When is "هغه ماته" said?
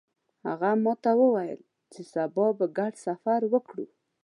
0.47-1.11